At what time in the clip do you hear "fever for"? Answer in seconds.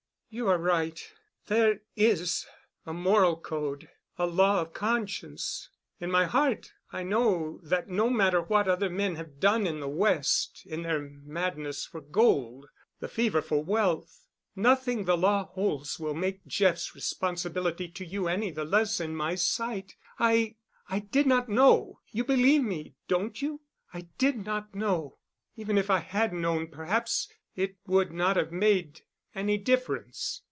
13.09-13.61